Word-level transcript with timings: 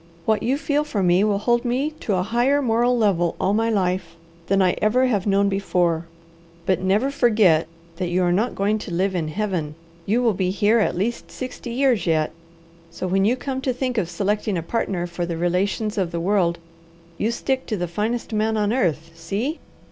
What 0.25 0.41
you 0.41 0.57
feel 0.57 0.83
for 0.83 1.03
me 1.03 1.23
will 1.23 1.37
hold 1.37 1.63
me 1.63 1.91
to 1.99 2.15
a 2.15 2.23
higher 2.23 2.59
moral 2.59 2.97
level 2.97 3.35
all 3.39 3.53
my 3.53 3.69
life 3.69 4.15
than 4.47 4.59
I 4.59 4.71
ever 4.81 5.05
have 5.05 5.27
known 5.27 5.47
before; 5.47 6.07
but 6.65 6.81
never 6.81 7.11
forget 7.11 7.67
that 7.97 8.09
you 8.09 8.23
are 8.23 8.31
not 8.31 8.55
going 8.55 8.79
to 8.79 8.91
live 8.91 9.13
in 9.13 9.27
Heaven. 9.27 9.75
You 10.07 10.23
will 10.23 10.33
be 10.33 10.49
here 10.49 10.79
at 10.79 10.97
least 10.97 11.29
sixty 11.29 11.69
years 11.69 12.07
yet, 12.07 12.31
so 12.89 13.05
when 13.05 13.25
you 13.25 13.35
come 13.35 13.61
to 13.61 13.73
think 13.73 13.99
of 13.99 14.09
selecting 14.09 14.57
a 14.57 14.63
partner 14.63 15.05
for 15.05 15.27
the 15.27 15.37
relations 15.37 15.99
of 15.99 16.11
the 16.11 16.19
world, 16.19 16.57
you 17.19 17.29
stick 17.29 17.67
to 17.67 17.77
the 17.77 17.87
finest 17.87 18.33
man 18.33 18.57
on 18.57 18.73
earth; 18.73 19.11
see?" 19.13 19.59